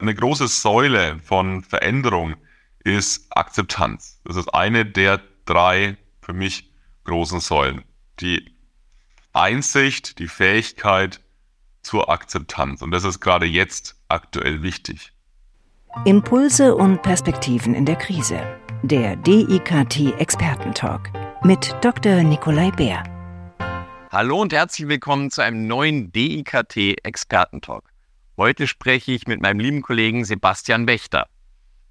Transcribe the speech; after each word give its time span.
eine 0.00 0.14
große 0.14 0.48
Säule 0.48 1.18
von 1.22 1.62
Veränderung 1.62 2.34
ist 2.84 3.26
Akzeptanz. 3.30 4.20
Das 4.24 4.36
ist 4.36 4.48
eine 4.48 4.86
der 4.86 5.20
drei 5.44 5.96
für 6.22 6.32
mich 6.32 6.72
großen 7.04 7.40
Säulen. 7.40 7.84
Die 8.20 8.54
Einsicht, 9.32 10.18
die 10.18 10.28
Fähigkeit 10.28 11.20
zur 11.82 12.08
Akzeptanz. 12.08 12.82
Und 12.82 12.90
das 12.90 13.04
ist 13.04 13.20
gerade 13.20 13.46
jetzt 13.46 13.96
aktuell 14.08 14.62
wichtig. 14.62 15.12
Impulse 16.04 16.74
und 16.74 17.02
Perspektiven 17.02 17.74
in 17.74 17.84
der 17.84 17.96
Krise. 17.96 18.40
Der 18.82 19.16
DIKT 19.16 20.18
Expertentalk 20.18 21.10
mit 21.44 21.74
Dr. 21.82 22.22
Nikolai 22.22 22.70
Bär. 22.70 23.02
Hallo 24.10 24.40
und 24.40 24.52
herzlich 24.52 24.88
willkommen 24.88 25.30
zu 25.30 25.42
einem 25.42 25.66
neuen 25.66 26.10
DIKT 26.10 27.04
Expertentalk. 27.04 27.89
Heute 28.40 28.66
spreche 28.66 29.12
ich 29.12 29.26
mit 29.26 29.42
meinem 29.42 29.60
lieben 29.60 29.82
Kollegen 29.82 30.24
Sebastian 30.24 30.86
Wächter. 30.86 31.26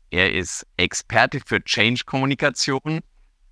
Er 0.09 0.33
ist 0.33 0.65
Experte 0.77 1.41
für 1.45 1.63
Change-Kommunikation. 1.63 3.01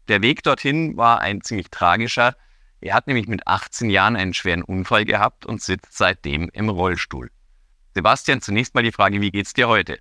Der 0.08 0.24
Weg 0.24 0.42
dorthin 0.42 0.98
war 0.98 1.22
ein 1.22 1.44
ziemlich 1.44 1.70
tragischer. 1.70 2.36
Er 2.82 2.96
hat 2.96 3.06
nämlich 3.06 3.28
mit 3.28 3.46
18 3.46 3.92
Jahren 3.92 4.16
einen 4.16 4.34
schweren 4.34 4.64
Unfall 4.64 5.06
gehabt 5.06 5.46
und 5.46 5.62
sitzt 5.62 5.96
seitdem 5.96 6.50
im 6.54 6.70
Rollstuhl. 6.70 7.30
Sebastian, 7.94 8.42
zunächst 8.42 8.74
mal 8.74 8.82
die 8.82 8.92
Frage, 8.92 9.22
wie 9.22 9.30
geht's 9.30 9.54
dir 9.54 9.68
heute? 9.68 10.00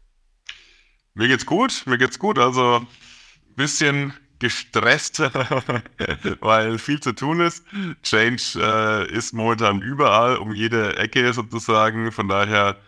Mir 1.12 1.28
geht's 1.28 1.44
gut, 1.44 1.82
mir 1.84 1.98
geht's 1.98 2.18
gut. 2.18 2.38
Also 2.38 2.76
ein 2.76 3.54
bisschen 3.56 4.14
gestresst, 4.38 5.18
weil 6.40 6.78
viel 6.78 7.00
zu 7.00 7.12
tun 7.12 7.40
ist. 7.40 7.62
Change 8.02 8.54
äh, 8.56 9.12
ist 9.12 9.34
momentan 9.34 9.82
überall, 9.82 10.38
um 10.38 10.54
jede 10.54 10.96
Ecke 10.96 11.34
sozusagen. 11.34 12.10
Von 12.10 12.28
daher 12.28 12.78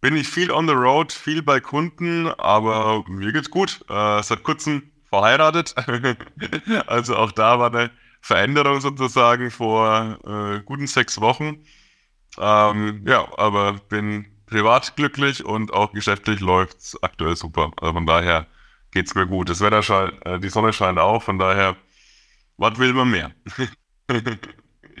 bin 0.00 0.16
ich 0.16 0.28
viel 0.28 0.50
on 0.50 0.68
the 0.68 0.74
road, 0.74 1.12
viel 1.12 1.42
bei 1.42 1.60
Kunden, 1.60 2.26
aber 2.26 3.04
mir 3.08 3.32
geht's 3.32 3.50
gut. 3.50 3.80
Äh, 3.88 4.22
seit 4.22 4.42
kurzem 4.42 4.90
verheiratet. 5.08 5.74
also 6.86 7.16
auch 7.16 7.32
da 7.32 7.58
war 7.58 7.72
eine 7.72 7.90
Veränderung 8.20 8.80
sozusagen 8.80 9.50
vor 9.50 10.18
äh, 10.24 10.60
guten 10.64 10.86
sechs 10.86 11.20
Wochen. 11.20 11.64
Ähm, 12.38 13.04
ja, 13.06 13.26
aber 13.38 13.74
bin 13.88 14.26
privat 14.46 14.96
glücklich 14.96 15.44
und 15.44 15.72
auch 15.72 15.92
geschäftlich 15.92 16.40
läuft's 16.40 17.00
aktuell 17.02 17.36
super. 17.36 17.72
Also 17.80 17.92
von 17.92 18.06
daher 18.06 18.46
geht's 18.92 19.14
mir 19.14 19.26
gut. 19.26 19.48
Das 19.48 19.60
Wetter 19.60 19.82
scheint, 19.82 20.14
äh, 20.24 20.38
die 20.38 20.48
Sonne 20.48 20.72
scheint 20.72 20.98
auch, 20.98 21.22
von 21.22 21.38
daher, 21.38 21.76
was 22.56 22.78
will 22.78 22.92
man 22.92 23.10
mehr? 23.10 23.32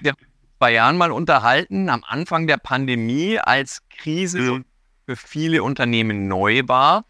ja, 0.02 0.12
zwei 0.58 0.72
Jahren 0.72 0.96
mal 0.96 1.12
unterhalten, 1.12 1.88
am 1.88 2.04
Anfang 2.06 2.46
der 2.46 2.58
Pandemie, 2.58 3.38
als 3.38 3.82
Krise 3.88 4.40
mhm. 4.40 4.64
Für 5.08 5.16
viele 5.16 5.62
Unternehmen 5.62 6.28
neu 6.28 6.64
war 6.66 7.06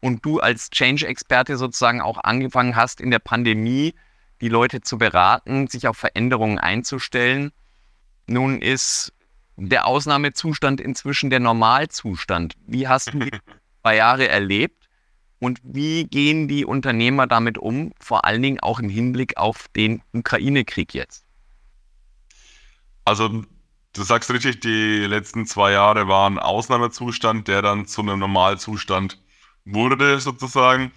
und 0.00 0.24
du 0.24 0.40
als 0.40 0.70
Change-Experte 0.70 1.58
sozusagen 1.58 2.00
auch 2.00 2.16
angefangen 2.24 2.76
hast, 2.76 2.98
in 2.98 3.10
der 3.10 3.18
Pandemie 3.18 3.94
die 4.40 4.48
Leute 4.48 4.80
zu 4.80 4.96
beraten, 4.96 5.68
sich 5.68 5.86
auf 5.86 5.98
Veränderungen 5.98 6.58
einzustellen. 6.58 7.52
Nun 8.26 8.62
ist 8.62 9.12
der 9.58 9.86
Ausnahmezustand 9.86 10.80
inzwischen 10.80 11.28
der 11.28 11.40
Normalzustand. 11.40 12.54
Wie 12.66 12.88
hast 12.88 13.12
du 13.12 13.18
die 13.18 13.30
zwei 13.82 13.96
Jahre 13.96 14.28
erlebt? 14.28 14.88
Und 15.38 15.60
wie 15.62 16.04
gehen 16.04 16.48
die 16.48 16.64
Unternehmer 16.64 17.26
damit 17.26 17.58
um, 17.58 17.92
vor 18.00 18.24
allen 18.24 18.40
Dingen 18.40 18.60
auch 18.60 18.80
im 18.80 18.88
Hinblick 18.88 19.36
auf 19.36 19.68
den 19.76 20.00
Ukraine-Krieg 20.14 20.94
jetzt? 20.94 21.26
Also, 23.04 23.44
du 23.94 24.02
sagst 24.02 24.30
richtig, 24.30 24.60
die 24.60 25.04
letzten 25.06 25.46
zwei 25.46 25.72
Jahre 25.72 26.08
waren 26.08 26.38
Ausnahmezustand, 26.38 27.48
der 27.48 27.62
dann 27.62 27.86
zu 27.86 28.02
einem 28.02 28.18
Normalzustand 28.18 29.18
wurde, 29.64 30.20
sozusagen. 30.20 30.92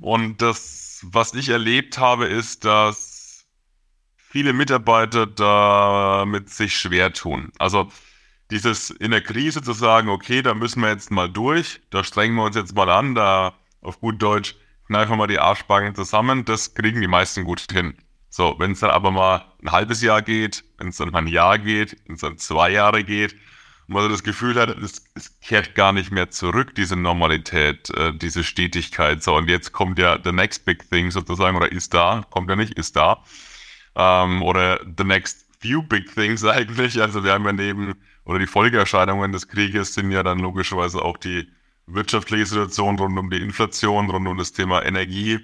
Und 0.00 0.42
das, 0.42 1.00
was 1.10 1.34
ich 1.34 1.48
erlebt 1.48 1.98
habe, 1.98 2.26
ist, 2.26 2.64
dass 2.64 3.46
viele 4.16 4.52
Mitarbeiter 4.52 5.26
damit 5.26 6.50
sich 6.50 6.76
schwer 6.76 7.12
tun. 7.12 7.52
Also, 7.58 7.90
dieses 8.50 8.90
in 8.90 9.10
der 9.10 9.20
Krise 9.20 9.62
zu 9.62 9.72
sagen, 9.72 10.08
okay, 10.08 10.42
da 10.42 10.54
müssen 10.54 10.80
wir 10.80 10.88
jetzt 10.90 11.10
mal 11.10 11.28
durch, 11.28 11.80
da 11.90 12.02
strengen 12.02 12.34
wir 12.36 12.44
uns 12.44 12.56
jetzt 12.56 12.74
mal 12.74 12.88
an, 12.88 13.14
da 13.14 13.54
auf 13.82 14.00
gut 14.00 14.22
Deutsch, 14.22 14.56
kneifen 14.86 15.12
wir 15.12 15.16
mal 15.16 15.26
die 15.26 15.38
Arschbacken 15.38 15.94
zusammen, 15.94 16.44
das 16.44 16.74
kriegen 16.74 17.00
die 17.00 17.08
meisten 17.08 17.44
gut 17.44 17.64
hin. 17.70 17.94
So, 18.30 18.56
wenn 18.58 18.72
es 18.72 18.80
dann 18.80 18.90
aber 18.90 19.10
mal 19.10 19.44
ein 19.62 19.72
halbes 19.72 20.02
Jahr 20.02 20.22
geht, 20.22 20.64
wenn 20.76 20.88
es 20.88 20.96
dann 20.96 21.10
mal 21.10 21.20
ein 21.20 21.26
Jahr 21.28 21.58
geht, 21.58 21.96
wenn 22.06 22.16
es 22.16 22.20
dann 22.20 22.38
zwei 22.38 22.70
Jahre 22.70 23.04
geht, 23.04 23.34
und 23.88 23.94
man 23.94 24.02
so 24.02 24.10
das 24.10 24.22
Gefühl 24.22 24.54
hat, 24.56 24.68
es, 24.78 25.02
es 25.14 25.40
kehrt 25.40 25.74
gar 25.74 25.92
nicht 25.92 26.10
mehr 26.12 26.30
zurück, 26.30 26.74
diese 26.74 26.94
Normalität, 26.94 27.88
äh, 27.90 28.12
diese 28.12 28.44
Stetigkeit. 28.44 29.22
So, 29.22 29.34
und 29.34 29.48
jetzt 29.48 29.72
kommt 29.72 29.98
ja 29.98 30.18
the 30.22 30.30
next 30.30 30.66
big 30.66 30.88
thing 30.90 31.10
sozusagen, 31.10 31.56
oder 31.56 31.72
ist 31.72 31.94
da, 31.94 32.24
kommt 32.30 32.50
ja 32.50 32.56
nicht, 32.56 32.74
ist 32.74 32.96
da. 32.96 33.24
Ähm, 33.96 34.42
oder 34.42 34.80
the 34.96 35.04
next 35.04 35.46
few 35.58 35.82
big 35.82 36.14
things 36.14 36.44
eigentlich. 36.44 37.00
Also 37.00 37.24
wir 37.24 37.32
haben 37.32 37.46
ja 37.46 37.52
neben, 37.52 37.94
oder 38.24 38.38
die 38.38 38.46
Folgeerscheinungen 38.46 39.32
des 39.32 39.48
Krieges 39.48 39.94
sind 39.94 40.10
ja 40.10 40.22
dann 40.22 40.38
logischerweise 40.38 41.02
auch 41.02 41.16
die 41.16 41.48
wirtschaftliche 41.86 42.44
Situation 42.44 42.98
rund 42.98 43.18
um 43.18 43.30
die 43.30 43.40
Inflation, 43.40 44.10
rund 44.10 44.28
um 44.28 44.36
das 44.36 44.52
Thema 44.52 44.84
Energie. 44.84 45.40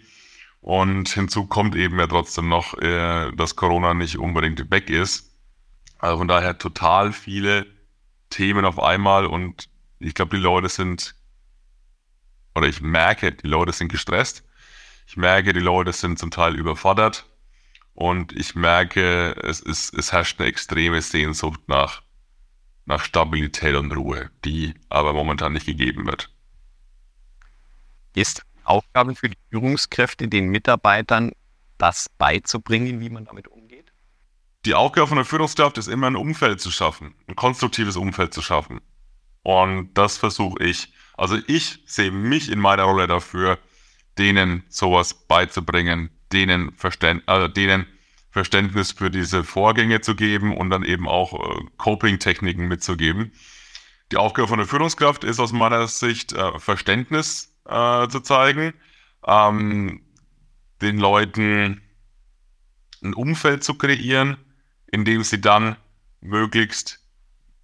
Und 0.65 1.11
hinzu 1.11 1.45
kommt 1.45 1.77
eben 1.77 1.99
ja 1.99 2.07
trotzdem 2.07 2.49
noch, 2.49 2.73
äh, 2.79 3.31
dass 3.33 3.55
Corona 3.55 3.93
nicht 3.93 4.17
unbedingt 4.17 4.71
weg 4.71 4.89
ist. 4.89 5.31
Also 5.99 6.17
von 6.17 6.27
daher 6.27 6.57
total 6.57 7.13
viele 7.13 7.67
Themen 8.31 8.65
auf 8.65 8.81
einmal 8.81 9.27
und 9.27 9.69
ich 9.99 10.15
glaube, 10.15 10.37
die 10.39 10.43
Leute 10.43 10.71
sind, 10.71 11.17
oder 12.55 12.67
ich 12.67 12.81
merke, 12.81 13.33
die 13.33 13.47
Leute 13.47 13.73
sind 13.73 13.91
gestresst. 13.91 14.43
Ich 15.07 15.19
merke, 15.19 15.53
die 15.53 15.61
Leute 15.61 15.93
sind 15.93 16.19
zum 16.19 16.31
Teil 16.31 16.57
überfordert 16.57 17.27
und 17.93 18.33
ich 18.33 18.55
merke, 18.55 19.37
es, 19.43 19.61
ist, 19.61 19.93
es 19.93 20.13
herrscht 20.13 20.41
eine 20.41 20.49
extreme 20.49 21.03
Sehnsucht 21.03 21.61
nach, 21.67 22.01
nach 22.87 23.05
Stabilität 23.05 23.77
und 23.77 23.93
Ruhe, 23.93 24.31
die 24.47 24.73
aber 24.89 25.13
momentan 25.13 25.53
nicht 25.53 25.67
gegeben 25.67 26.07
wird 26.07 26.31
ist 28.15 28.47
Aufgabe 28.65 29.15
für 29.15 29.29
die 29.29 29.39
Führungskräfte, 29.51 30.29
den 30.29 30.49
Mitarbeitern 30.49 31.33
das 31.79 32.09
beizubringen, 32.19 33.01
wie 33.01 33.11
man 33.11 33.25
damit 33.25 33.49
umgeht? 33.49 33.93
Die 34.65 34.75
Aufgabe 34.75 35.09
von 35.09 35.17
der 35.17 35.27
Führungskraft 35.27 35.77
ist 35.79 35.89
immer 35.89 36.07
ein 36.07 36.17
Umfeld 36.17 36.61
zu 36.61 36.71
schaffen, 36.71 37.15
ein 37.27 37.37
konstruktives 37.37 37.97
Umfeld 37.97 38.33
zu 38.33 38.41
schaffen. 38.41 38.81
Und 39.43 39.93
das 39.95 40.17
versuche 40.17 40.65
ich. 40.65 40.93
Also 41.17 41.37
ich 41.47 41.81
sehe 41.87 42.11
mich 42.11 42.51
in 42.51 42.59
meiner 42.59 42.85
Rolle 42.85 43.07
dafür, 43.07 43.59
denen 44.19 44.65
sowas 44.69 45.15
beizubringen, 45.15 46.11
denen, 46.33 46.73
Verständ 46.73 47.23
also 47.27 47.49
denen 47.49 47.87
Verständnis 48.31 48.93
für 48.93 49.11
diese 49.11 49.45
Vorgänge 49.45 50.01
zu 50.01 50.17
geben 50.17 50.57
und 50.57 50.71
dann 50.71 50.83
eben 50.83 51.07
auch 51.07 51.35
äh, 51.35 51.65
Coping-Techniken 51.77 52.67
mitzugeben. 52.67 53.33
Die 54.11 54.17
Aufgabe 54.17 54.49
von 54.49 54.59
der 54.59 54.67
Führungskraft 54.67 55.23
ist 55.23 55.39
aus 55.39 55.53
meiner 55.53 55.87
Sicht 55.87 56.33
äh, 56.33 56.59
Verständnis 56.59 57.54
äh, 57.67 58.09
zu 58.09 58.21
zeigen, 58.21 58.75
ähm, 59.27 60.03
den 60.81 60.99
Leuten 60.99 61.83
ein 63.03 63.15
Umfeld 63.15 63.65
zu 63.65 63.75
kreieren, 63.75 64.37
in 64.87 65.05
dem 65.05 65.23
sie 65.23 65.41
dann 65.41 65.77
möglichst 66.21 67.01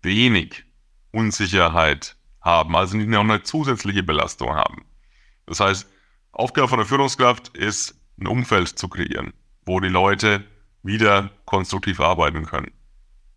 wenig 0.02 0.64
Unsicherheit 1.12 2.16
haben, 2.40 2.76
also 2.76 2.96
nicht 2.96 3.08
noch 3.08 3.20
eine 3.20 3.42
zusätzliche 3.42 4.02
Belastung 4.02 4.54
haben. 4.54 4.84
Das 5.46 5.60
heißt, 5.60 5.88
Aufgabe 6.32 6.68
von 6.68 6.78
der 6.78 6.86
Führungskraft 6.86 7.48
ist, 7.56 7.94
ein 8.18 8.26
Umfeld 8.26 8.68
zu 8.68 8.88
kreieren, 8.88 9.32
wo 9.64 9.80
die 9.80 9.88
Leute 9.88 10.44
wieder 10.82 11.30
konstruktiv 11.44 12.00
arbeiten 12.00 12.46
können. 12.46 12.72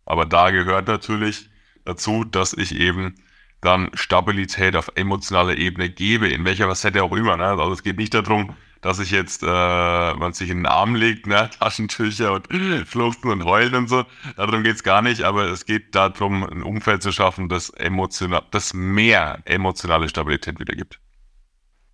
Aber 0.05 0.25
da 0.25 0.51
gehört 0.51 0.87
natürlich 0.87 1.49
dazu, 1.85 2.23
dass 2.23 2.53
ich 2.53 2.75
eben 2.75 3.15
dann 3.63 3.89
Stabilität 3.93 4.75
auf 4.75 4.91
emotionaler 4.95 5.57
Ebene 5.57 5.89
gebe, 5.89 6.27
in 6.27 6.45
welcher 6.45 6.67
Facette 6.67 7.03
auch 7.03 7.13
immer. 7.13 7.37
Ne? 7.37 7.45
Also 7.45 7.71
es 7.71 7.83
geht 7.83 7.97
nicht 7.97 8.13
darum, 8.13 8.55
dass 8.83 8.99
ich 8.99 9.11
jetzt, 9.11 9.43
äh, 9.43 9.45
man 9.45 10.33
sich 10.33 10.49
in 10.49 10.57
den 10.57 10.65
Arm 10.65 10.95
legt, 10.95 11.25
ne? 11.25 11.49
Taschentücher 11.59 12.33
und 12.33 12.47
Fluchten 12.85 13.29
und 13.29 13.45
Heulen 13.45 13.75
und 13.75 13.87
so. 13.87 14.03
Darum 14.35 14.63
geht's 14.63 14.83
gar 14.83 15.01
nicht, 15.01 15.23
aber 15.23 15.45
es 15.45 15.65
geht 15.65 15.95
darum, 15.95 16.43
ein 16.43 16.61
Umfeld 16.61 17.01
zu 17.01 17.11
schaffen, 17.11 17.49
das 17.49 17.69
emotional, 17.69 18.43
das 18.51 18.73
mehr 18.73 19.39
emotionale 19.45 20.09
Stabilität 20.09 20.59
wiedergibt. 20.59 20.99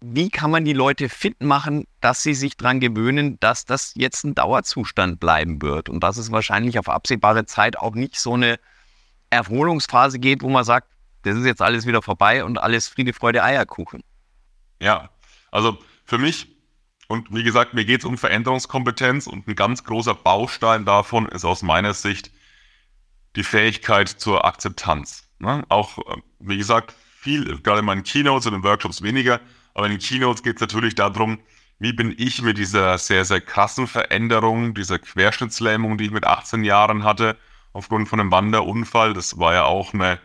Wie 0.02 0.30
kann 0.30 0.50
man 0.50 0.64
die 0.64 0.74
Leute 0.74 1.10
fit 1.10 1.44
machen, 1.44 1.86
dass 2.00 2.24
sie 2.24 2.34
sich 2.34 2.56
daran 2.56 2.80
gewöhnen, 2.80 3.38
dass 3.40 3.66
das 3.66 3.92
jetzt 3.96 4.24
ein 4.24 4.34
Dauerzustand 4.34 5.20
bleiben 5.20 5.62
wird 5.62 5.90
und 5.90 6.02
dass 6.02 6.18
es 6.18 6.32
wahrscheinlich 6.32 6.80
auf 6.80 6.88
absehbare 6.88 7.46
Zeit 7.46 7.78
auch 7.78 7.94
nicht 7.94 8.16
so 8.16 8.34
eine 8.34 8.60
Erholungsphase 9.30 10.18
geht, 10.18 10.42
wo 10.42 10.50
man 10.50 10.64
sagt, 10.64 10.88
das 11.24 11.38
ist 11.38 11.45
jetzt 11.45 11.62
alles 11.62 11.86
wieder 11.86 12.01
vorbei 12.01 12.44
und 12.44 12.57
alles 12.57 12.88
Friede, 12.88 13.13
Freude, 13.13 13.44
Eierkuchen. 13.44 14.04
Ja, 14.81 15.10
also 15.51 15.77
für 16.06 16.18
mich, 16.18 16.48
und 17.07 17.33
wie 17.33 17.44
gesagt, 17.44 17.74
mir 17.74 17.86
geht 17.86 18.01
es 18.01 18.06
um 18.06 18.18
Veränderungskompetenz 18.18 19.27
und 19.27 19.48
ein 19.48 19.56
ganz 19.56 19.83
großer 19.83 20.16
Baustein 20.16 20.86
davon 20.86 21.27
ist 21.27 21.45
aus 21.45 21.62
meiner 21.62 21.94
Sicht 21.94 22.31
die 23.36 23.44
Fähigkeit 23.44 24.10
zur 24.10 24.45
Akzeptanz. 24.45 25.27
Ne? 25.39 25.63
Auch, 25.69 25.98
äh, 26.00 26.21
wie 26.39 26.57
gesagt, 26.57 26.94
viel, 27.19 27.60
gerade 27.62 27.80
in 27.80 27.86
meinen 27.86 28.04
Keynotes 28.04 28.48
und 28.48 28.54
in 28.54 28.63
Workshops 28.63 29.01
weniger, 29.01 29.39
aber 29.74 29.86
in 29.86 29.94
den 29.94 30.00
Keynotes 30.00 30.44
geht 30.44 30.56
es 30.56 30.62
natürlich 30.62 30.95
darum, 30.95 31.39
wie 31.80 31.94
bin 31.94 32.13
ich 32.18 32.42
mit 32.42 32.57
dieser 32.57 32.98
sehr, 32.98 33.24
sehr 33.24 33.39
krassen 33.39 33.88
Veränderung, 33.88 34.74
dieser 34.74 35.00
Querschnittslähmung, 35.00 35.98
die 35.98 36.06
ich 36.06 36.12
mit 36.12 36.25
18 36.25 36.63
Jahren 36.63 37.04
hatte, 37.04 37.38
aufgrund 37.71 38.10
von 38.10 38.19
einem 38.19 38.31
Wanderunfall, 38.31 39.13
das 39.13 39.38
war 39.38 39.54
ja 39.54 39.63
auch 39.66 39.94
eine 39.94 40.19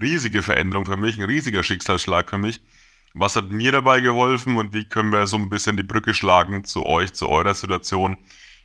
riesige 0.00 0.42
Veränderung 0.42 0.86
für 0.86 0.96
mich, 0.96 1.18
ein 1.18 1.24
riesiger 1.24 1.62
Schicksalsschlag 1.62 2.30
für 2.30 2.38
mich. 2.38 2.60
Was 3.14 3.36
hat 3.36 3.50
mir 3.50 3.72
dabei 3.72 4.00
geholfen 4.00 4.56
und 4.56 4.74
wie 4.74 4.84
können 4.84 5.10
wir 5.10 5.26
so 5.26 5.36
ein 5.36 5.48
bisschen 5.48 5.76
die 5.76 5.82
Brücke 5.82 6.14
schlagen 6.14 6.64
zu 6.64 6.86
euch, 6.86 7.12
zu 7.14 7.28
eurer 7.28 7.54
Situation 7.54 8.16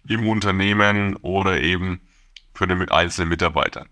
im 0.07 0.27
Unternehmen 0.27 1.15
oder 1.17 1.61
eben 1.61 2.01
für 2.53 2.67
den 2.67 2.89
einzelnen 2.89 3.29
Mitarbeitern? 3.29 3.87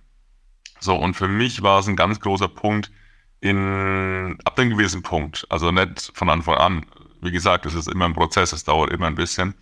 So, 0.80 0.96
und 0.96 1.14
für 1.16 1.28
mich 1.28 1.62
war 1.62 1.80
es 1.80 1.88
ein 1.88 1.96
ganz 1.96 2.20
großer 2.20 2.48
Punkt 2.48 2.92
in, 3.40 4.38
ab 4.46 4.60
einem 4.60 4.72
gewissen 4.72 5.04
Punkt, 5.04 5.46
also 5.50 5.72
nicht 5.72 6.12
von 6.14 6.30
Anfang 6.30 6.56
an. 6.56 6.86
Wie 7.22 7.32
gesagt, 7.32 7.66
es 7.66 7.76
ist 7.76 7.88
immer 7.88 8.06
ein 8.06 8.14
Prozess, 8.14 8.52
es 8.52 8.64
dauert 8.64 8.92
immer 8.92 9.08
ein 9.08 9.16
bisschen. 9.16 9.56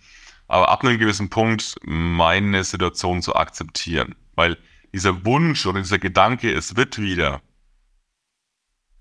Aber 0.48 0.68
ab 0.68 0.82
einem 0.82 0.98
gewissen 0.98 1.30
Punkt 1.30 1.76
meine 1.84 2.64
Situation 2.64 3.22
zu 3.22 3.36
akzeptieren. 3.36 4.16
Weil 4.34 4.58
dieser 4.92 5.24
Wunsch 5.24 5.64
oder 5.66 5.80
dieser 5.80 5.98
Gedanke, 5.98 6.52
es 6.52 6.76
wird 6.76 6.98
wieder, 6.98 7.40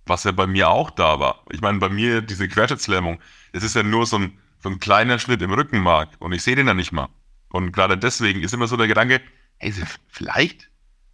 was 0.09 0.23
ja 0.23 0.31
bei 0.31 0.47
mir 0.47 0.69
auch 0.69 0.89
da 0.89 1.19
war. 1.19 1.43
Ich 1.51 1.61
meine, 1.61 1.79
bei 1.79 1.89
mir 1.89 2.21
diese 2.21 2.47
Querschnittslähmung, 2.47 3.19
es 3.53 3.63
ist 3.63 3.75
ja 3.75 3.83
nur 3.83 4.05
so 4.05 4.17
ein, 4.17 4.37
so 4.61 4.69
ein 4.69 4.79
kleiner 4.79 5.19
Schnitt 5.19 5.41
im 5.41 5.53
Rückenmark 5.53 6.09
und 6.19 6.33
ich 6.33 6.43
sehe 6.43 6.55
den 6.55 6.67
ja 6.67 6.73
nicht 6.73 6.91
mal. 6.91 7.09
Und 7.49 7.71
gerade 7.71 7.97
deswegen 7.97 8.41
ist 8.41 8.53
immer 8.53 8.67
so 8.67 8.77
der 8.77 8.87
Gedanke, 8.87 9.21
hey, 9.57 9.73
vielleicht, 10.07 10.69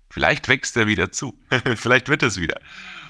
vielleicht 0.09 0.47
wächst 0.47 0.75
der 0.75 0.87
wieder 0.87 1.11
zu. 1.11 1.37
vielleicht 1.75 2.09
wird 2.09 2.23
es 2.23 2.39
wieder. 2.39 2.59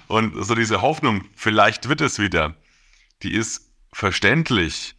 Und 0.07 0.43
so 0.45 0.53
diese 0.55 0.81
Hoffnung, 0.81 1.25
vielleicht 1.35 1.89
wird 1.89 2.01
es 2.01 2.19
wieder, 2.19 2.55
die 3.23 3.33
ist 3.33 3.71
verständlich, 3.91 4.95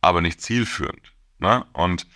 aber 0.00 0.20
nicht 0.20 0.40
zielführend. 0.40 1.12
Ne? 1.38 1.64
Und 1.72 2.06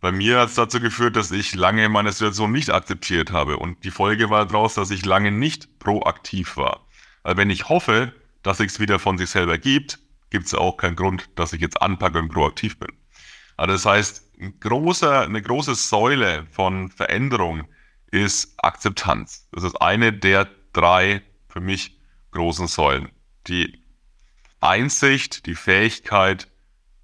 bei 0.00 0.12
mir 0.12 0.40
hat 0.40 0.50
es 0.50 0.54
dazu 0.54 0.80
geführt, 0.80 1.16
dass 1.16 1.30
ich 1.30 1.54
lange 1.54 1.88
meine 1.88 2.12
Situation 2.12 2.52
nicht 2.52 2.70
akzeptiert 2.70 3.32
habe. 3.32 3.56
Und 3.56 3.82
die 3.84 3.90
Folge 3.90 4.28
war 4.30 4.46
daraus, 4.46 4.74
dass 4.74 4.90
ich 4.90 5.04
lange 5.04 5.32
nicht 5.32 5.78
proaktiv 5.78 6.56
war. 6.56 6.83
Weil 7.24 7.36
wenn 7.36 7.50
ich 7.50 7.68
hoffe, 7.68 8.12
dass 8.42 8.60
es 8.60 8.78
wieder 8.78 8.98
von 9.00 9.18
sich 9.18 9.30
selber 9.30 9.58
gibt, 9.58 9.98
gibt 10.30 10.46
es 10.46 10.54
auch 10.54 10.76
keinen 10.76 10.94
Grund, 10.94 11.28
dass 11.34 11.52
ich 11.52 11.60
jetzt 11.60 11.80
anpacke 11.82 12.18
und 12.18 12.28
proaktiv 12.28 12.78
bin. 12.78 12.92
Also 13.56 13.72
das 13.72 13.86
heißt, 13.86 14.24
ein 14.40 14.60
großer, 14.60 15.22
eine 15.22 15.42
große 15.42 15.74
Säule 15.74 16.46
von 16.50 16.90
Veränderung 16.90 17.64
ist 18.10 18.54
Akzeptanz. 18.58 19.48
Das 19.52 19.64
ist 19.64 19.76
eine 19.76 20.12
der 20.12 20.48
drei 20.72 21.22
für 21.48 21.60
mich 21.60 21.98
großen 22.32 22.66
Säulen. 22.66 23.10
Die 23.46 23.82
Einsicht, 24.60 25.46
die 25.46 25.54
Fähigkeit 25.54 26.48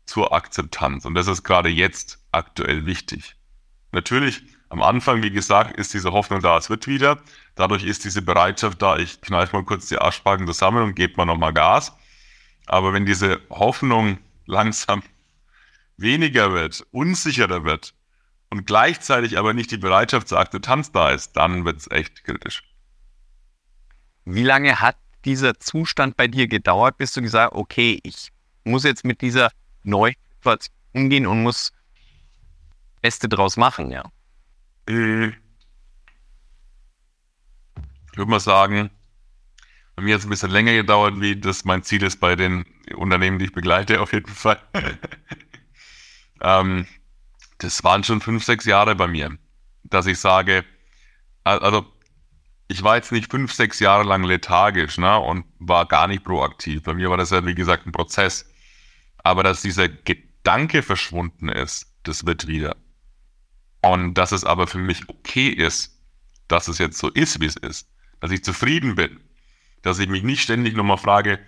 zur 0.07 0.33
Akzeptanz. 0.33 1.05
Und 1.05 1.15
das 1.15 1.29
ist 1.29 1.45
gerade 1.45 1.69
jetzt 1.69 2.19
aktuell 2.33 2.85
wichtig. 2.85 3.37
Natürlich, 3.93 4.43
am 4.71 4.83
Anfang, 4.83 5.23
wie 5.23 5.33
gesagt, 5.33 5.77
ist 5.77 5.93
diese 5.95 6.13
Hoffnung 6.13 6.41
da, 6.41 6.57
es 6.57 6.71
wird 6.71 6.87
wieder. 6.87 7.21
Dadurch 7.57 7.85
ist 7.85 8.05
diese 8.05 8.23
Bereitschaft 8.23 8.81
da, 8.81 8.97
ich 8.97 9.21
kneife 9.21 9.57
mal 9.57 9.65
kurz 9.65 9.89
die 9.89 9.99
Arschbacken 9.99 10.47
zusammen 10.47 10.85
und 10.85 10.95
gebe 10.95 11.15
mal 11.17 11.27
nochmal 11.27 11.53
Gas. 11.53 11.93
Aber 12.67 12.93
wenn 12.93 13.05
diese 13.05 13.41
Hoffnung 13.51 14.19
langsam 14.47 15.03
weniger 15.97 16.53
wird, 16.53 16.87
unsicherer 16.93 17.65
wird 17.65 17.95
und 18.49 18.65
gleichzeitig 18.65 19.39
aber 19.39 19.55
nicht 19.55 19.73
die 19.73 19.77
Bereitschaft 19.77 20.29
zur 20.29 20.39
Akzeptanz 20.39 20.93
da 20.93 21.11
ist, 21.11 21.33
dann 21.33 21.65
wird 21.65 21.79
es 21.79 21.91
echt 21.91 22.25
kritisch. 22.25 22.63
Wie 24.25 24.45
lange 24.45 24.81
hat 24.81 24.97
dieser 25.25 25.59
Zustand 25.59 26.17
bei 26.17 26.29
dir 26.29 26.47
gedauert, 26.47 26.97
bis 26.97 27.13
du 27.13 27.23
gesagt 27.23 27.55
okay, 27.55 27.99
ich 28.05 28.29
muss 28.63 28.85
jetzt 28.85 29.05
mit 29.05 29.21
dieser 29.21 29.51
neuen 29.83 30.15
Situation 30.37 30.77
umgehen 30.93 31.27
und 31.27 31.43
muss 31.43 31.73
Beste 33.03 33.29
draus 33.29 33.57
machen, 33.57 33.91
ja? 33.91 34.05
Äh, 34.91 35.29
ich 38.13 38.17
würde 38.17 38.31
mal 38.31 38.41
sagen, 38.41 38.91
bei 39.95 40.03
mir 40.03 40.15
hat 40.15 40.21
es 40.21 40.27
ein 40.27 40.31
bisschen 40.31 40.51
länger 40.51 40.73
gedauert, 40.73 41.21
wie 41.21 41.37
das 41.37 41.65
mein 41.65 41.83
Ziel 41.83 42.03
ist 42.03 42.19
bei 42.19 42.35
den 42.35 42.65
Unternehmen, 42.97 43.39
die 43.39 43.47
ich 43.47 43.53
begleite, 43.53 44.01
auf 44.01 44.13
jeden 44.13 44.33
Fall. 44.33 44.61
ähm, 46.41 46.87
das 47.59 47.85
waren 47.85 48.03
schon 48.03 48.21
fünf, 48.21 48.45
sechs 48.45 48.65
Jahre 48.65 48.97
bei 48.97 49.07
mir, 49.07 49.39
dass 49.85 50.07
ich 50.07 50.19
sage, 50.19 50.65
also 51.45 51.87
ich 52.69 52.83
war 52.83 52.97
jetzt 52.97 53.13
nicht 53.13 53.31
fünf, 53.31 53.53
sechs 53.53 53.79
Jahre 53.81 54.05
lang 54.05 54.25
lethargisch 54.25 54.99
ne, 54.99 55.19
und 55.19 55.45
war 55.59 55.87
gar 55.87 56.07
nicht 56.09 56.25
proaktiv. 56.25 56.83
Bei 56.83 56.95
mir 56.95 57.11
war 57.11 57.17
das 57.17 57.31
ja, 57.31 57.45
wie 57.45 57.55
gesagt, 57.55 57.87
ein 57.87 57.93
Prozess. 57.93 58.49
Aber 59.19 59.43
dass 59.43 59.61
dieser 59.61 59.89
Gedanke 59.89 60.83
verschwunden 60.83 61.49
ist, 61.49 61.93
das 62.05 62.27
wird 62.27 62.47
wieder. 62.47 62.77
Und 63.83 64.15
dass 64.15 64.33
es 64.33 64.45
aber 64.45 64.67
für 64.67 64.79
mich 64.79 65.09
okay 65.09 65.49
ist, 65.49 65.99
dass 66.49 66.69
es 66.69 66.79
jetzt 66.79 66.99
so 66.99 67.09
ist, 67.09 67.41
wie 67.41 67.47
es 67.47 67.57
ist. 67.57 67.89
Dass 68.21 68.31
ich 68.31 68.45
zufrieden 68.45 68.95
bin. 68.95 69.21
Dass 69.83 69.99
ich 69.99 70.09
mich 70.09 70.23
nicht 70.23 70.43
ständig 70.43 70.77
nochmal 70.77 70.99
frage, 70.99 71.39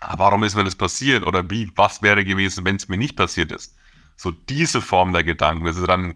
ah, 0.00 0.14
warum 0.16 0.44
ist 0.44 0.54
mir 0.54 0.64
das 0.64 0.76
passiert? 0.76 1.26
Oder 1.26 1.50
wie, 1.50 1.70
was 1.76 2.02
wäre 2.02 2.24
gewesen, 2.24 2.64
wenn 2.64 2.76
es 2.76 2.88
mir 2.88 2.96
nicht 2.96 3.16
passiert 3.16 3.52
ist? 3.52 3.76
So 4.16 4.30
diese 4.30 4.80
Form 4.80 5.12
der 5.12 5.24
Gedanken, 5.24 5.66
das 5.66 5.76
ist 5.76 5.88
dann 5.88 6.14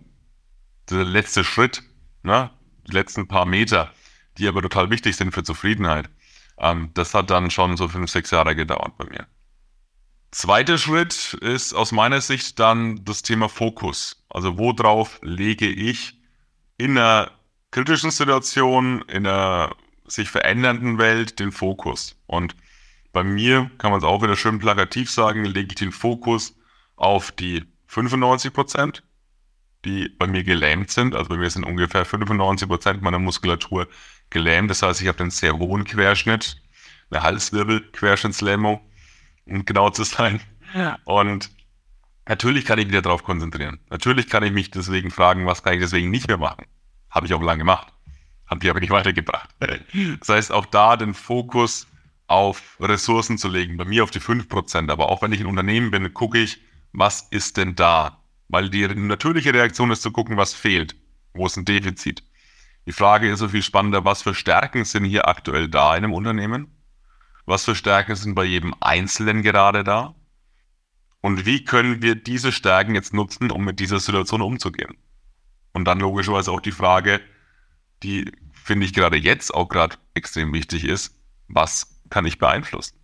der 0.89 1.05
letzte 1.05 1.45
Schritt, 1.45 1.83
ne? 2.23 2.51
die 2.87 2.93
letzten 2.93 3.29
paar 3.29 3.45
Meter 3.45 3.93
die 4.39 4.49
aber 4.49 4.63
total 4.63 4.91
wichtig 4.91 5.17
sind 5.17 5.33
für 5.33 5.43
Zufriedenheit. 5.43 6.09
Ähm, 6.59 6.91
das 6.95 7.15
hat 7.15 7.31
dann 7.31 7.51
schon 7.51 7.77
so 7.77 7.89
fünf, 7.89 8.11
sechs 8.11 8.31
Jahre 8.31 8.55
gedauert 8.55 8.97
bei 8.97 9.07
mir. 9.07 9.27
Zweiter 10.31 10.77
Schritt 10.77 11.35
ist 11.35 11.73
aus 11.73 11.93
meiner 11.93 12.21
Sicht 12.21 12.59
dann 12.59 13.05
das 13.05 13.23
Thema 13.23 13.49
Fokus. 13.49 14.25
Also 14.29 14.59
worauf 14.59 15.19
lege 15.23 15.69
ich 15.69 16.21
in 16.77 16.99
einer 16.99 17.31
kritischen 17.71 18.11
Situation, 18.11 19.03
in 19.03 19.27
einer 19.27 19.75
sich 20.07 20.29
verändernden 20.29 20.99
Welt 20.99 21.39
den 21.39 21.53
Fokus. 21.53 22.17
Und 22.27 22.55
bei 23.13 23.25
mir 23.25 23.71
kann 23.79 23.91
man 23.91 23.99
es 23.99 24.05
auch 24.05 24.23
wieder 24.23 24.37
schön 24.37 24.59
plakativ 24.59 25.11
sagen, 25.11 25.45
lege 25.45 25.69
ich 25.71 25.77
den 25.77 25.93
Fokus 25.93 26.55
auf 26.97 27.33
die 27.33 27.65
95 27.87 28.53
Prozent, 28.53 29.03
die 29.85 30.09
bei 30.09 30.27
mir 30.27 30.45
gelähmt 30.45 30.91
sind. 30.91 31.15
Also 31.15 31.31
bei 31.31 31.37
mir 31.37 31.51
sind 31.51 31.65
ungefähr 31.65 32.05
95 32.05 32.69
Prozent 32.69 33.03
meiner 33.03 33.19
Muskulatur 33.19 33.89
gelähmt. 34.31 34.71
Das 34.71 34.83
heißt, 34.83 35.01
ich 35.01 35.09
habe 35.09 35.21
einen 35.21 35.31
sehr 35.31 35.59
hohen 35.59 35.85
Querschnitt, 35.85 36.61
eine 37.11 37.23
Halswirbel-Querschnittslähmung, 37.23 38.81
um 39.47 39.65
genau 39.65 39.91
zu 39.91 40.05
sein. 40.05 40.41
Ja. 40.75 40.99
Und 41.05 41.51
natürlich 42.29 42.65
kann 42.65 42.79
ich 42.79 42.87
mich 42.87 43.01
darauf 43.01 43.23
konzentrieren. 43.23 43.81
Natürlich 43.91 44.29
kann 44.29 44.43
ich 44.43 44.53
mich 44.53 44.71
deswegen 44.71 45.11
fragen, 45.11 45.47
was 45.47 45.63
kann 45.63 45.75
ich 45.75 45.81
deswegen 45.81 46.11
nicht 46.11 46.29
mehr 46.29 46.39
machen. 46.39 46.67
Habe 47.11 47.27
ich 47.27 47.35
auch 47.35 47.43
lange 47.43 47.59
gemacht. 47.59 47.93
Habe 48.47 48.65
ich 48.65 48.71
aber 48.71 48.81
nicht 48.81 48.91
weitergebracht. 48.99 49.49
Das 50.21 50.29
heißt, 50.29 50.53
auch 50.53 50.67
da 50.67 50.97
den 50.97 51.15
Fokus 51.15 51.87
auf 52.29 52.77
Ressourcen 52.81 53.39
zu 53.39 53.49
legen, 53.49 53.77
bei 53.77 53.85
mir 53.85 54.03
auf 54.03 54.11
die 54.11 54.21
5%. 54.21 54.91
Aber 54.91 55.09
auch 55.09 55.23
wenn 55.23 55.33
ich 55.33 55.41
ein 55.41 55.47
Unternehmen 55.47 55.91
bin, 55.91 56.13
gucke 56.13 56.39
ich, 56.39 56.61
was 56.93 57.23
ist 57.31 57.57
denn 57.57 57.75
da? 57.75 58.23
Weil 58.49 58.71
die 58.71 58.87
natürliche 58.87 59.53
Reaktion 59.53 59.91
ist 59.91 60.03
zu 60.03 60.11
gucken, 60.11 60.37
was 60.37 60.55
fehlt. 60.55 60.97
Wo 61.35 61.47
ist 61.47 61.57
ein 61.57 61.65
Defizit? 61.65 62.23
Die 62.87 62.93
Frage 62.93 63.31
ist 63.31 63.41
so 63.41 63.49
viel 63.49 63.63
spannender, 63.63 64.05
was 64.05 64.23
für 64.23 64.35
Stärken 64.35 64.85
sind 64.85 65.05
hier 65.05 65.29
aktuell 65.29 65.69
da 65.69 65.97
in 65.97 66.05
einem 66.05 66.15
Unternehmen? 66.15 66.76
Was 67.47 67.65
für 67.65 67.77
Stärken 67.77 68.17
sind 68.17 68.35
bei 68.35 68.45
jedem 68.45 68.75
Einzelnen 68.81 69.43
gerade 69.43 69.85
da? 69.85 70.15
Und 71.21 71.47
wie 71.47 71.65
können 71.65 72.03
wir 72.03 72.15
diese 72.17 72.53
Stärken 72.53 72.95
jetzt 72.95 73.15
nutzen, 73.15 73.51
um 73.51 73.65
mit 73.65 73.81
dieser 73.81 74.01
Situation 74.01 74.43
umzugehen? 74.43 74.97
Und 75.73 75.85
dann 75.85 76.01
logischerweise 76.01 76.51
auch 76.51 76.61
die 76.61 76.73
Frage, 76.73 77.21
die 78.03 78.31
finde 78.53 78.85
ich 78.85 78.93
gerade 78.93 79.17
jetzt 79.17 79.55
auch 79.55 79.69
gerade 79.69 79.97
extrem 80.15 80.53
wichtig 80.53 80.85
ist, 80.85 81.21
was 81.49 82.01
kann 82.11 82.27
ich 82.27 82.39
beeinflussen? 82.39 82.99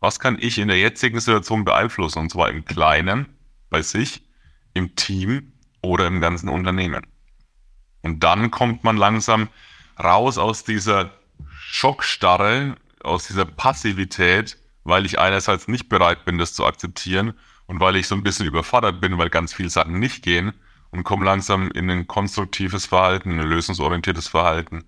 Was 0.00 0.18
kann 0.18 0.36
ich 0.40 0.58
in 0.58 0.68
der 0.68 0.78
jetzigen 0.78 1.20
Situation 1.20 1.64
beeinflussen? 1.64 2.18
Und 2.18 2.30
zwar 2.30 2.50
im 2.50 2.64
Kleinen, 2.64 3.36
bei 3.70 3.82
sich, 3.82 4.22
im 4.74 4.96
Team 4.96 5.52
oder 5.80 6.06
im 6.06 6.20
ganzen 6.20 6.48
Unternehmen. 6.48 7.06
Und 8.02 8.24
dann 8.24 8.50
kommt 8.50 8.84
man 8.84 8.96
langsam 8.96 9.48
raus 9.98 10.38
aus 10.38 10.64
dieser 10.64 11.10
Schockstarre, 11.48 12.76
aus 13.04 13.26
dieser 13.26 13.44
Passivität, 13.44 14.58
weil 14.84 15.06
ich 15.06 15.18
einerseits 15.18 15.68
nicht 15.68 15.88
bereit 15.88 16.24
bin, 16.24 16.38
das 16.38 16.54
zu 16.54 16.64
akzeptieren 16.64 17.34
und 17.66 17.80
weil 17.80 17.96
ich 17.96 18.06
so 18.06 18.14
ein 18.14 18.22
bisschen 18.22 18.46
überfordert 18.46 19.00
bin, 19.00 19.18
weil 19.18 19.30
ganz 19.30 19.54
viele 19.54 19.70
Sachen 19.70 19.98
nicht 19.98 20.22
gehen 20.22 20.52
und 20.90 21.04
komme 21.04 21.24
langsam 21.24 21.70
in 21.70 21.90
ein 21.90 22.06
konstruktives 22.06 22.86
Verhalten, 22.86 23.38
ein 23.38 23.48
lösungsorientiertes 23.48 24.28
Verhalten 24.28 24.84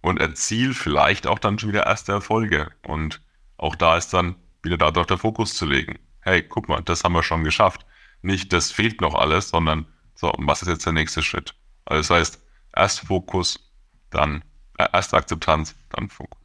und 0.00 0.20
erziele 0.20 0.74
vielleicht 0.74 1.26
auch 1.26 1.38
dann 1.38 1.58
schon 1.58 1.70
wieder 1.70 1.86
erste 1.86 2.12
Erfolge. 2.12 2.70
Und 2.86 3.20
auch 3.56 3.76
da 3.76 3.96
ist 3.96 4.14
dann 4.14 4.36
wieder 4.62 4.76
darauf 4.76 5.06
der 5.06 5.18
Fokus 5.18 5.54
zu 5.54 5.66
legen. 5.66 5.98
Hey, 6.20 6.42
guck 6.42 6.68
mal, 6.68 6.82
das 6.82 7.04
haben 7.04 7.12
wir 7.12 7.22
schon 7.22 7.44
geschafft. 7.44 7.86
Nicht, 8.22 8.52
das 8.52 8.72
fehlt 8.72 9.00
noch 9.00 9.14
alles, 9.14 9.50
sondern 9.50 9.86
so, 10.14 10.32
was 10.38 10.62
ist 10.62 10.68
jetzt 10.68 10.86
der 10.86 10.92
nächste 10.92 11.22
Schritt? 11.22 11.54
Also 11.84 12.00
das 12.00 12.10
heißt, 12.10 12.44
Erst 12.76 13.00
Fokus, 13.00 13.72
dann 14.10 14.42
äh, 14.78 14.88
erst 14.92 15.14
Akzeptanz, 15.14 15.76
dann 15.90 16.08
Fokus. 16.08 16.43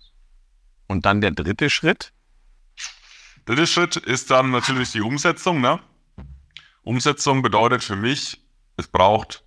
Und 0.90 1.06
dann 1.06 1.22
der 1.22 1.32
dritte 1.32 1.70
Schritt? 1.70 2.12
Dritter 3.46 3.68
Schritt 3.68 3.96
ist 3.96 4.32
dann 4.32 4.50
natürlich 4.50 4.92
die 4.92 5.02
Umsetzung. 5.02 5.62
Ne? 5.62 5.80
Umsetzung 6.82 7.44
bedeutet 7.44 7.84
für 7.84 7.96
mich, 7.96 8.44
es 8.76 8.88
braucht 8.88 9.44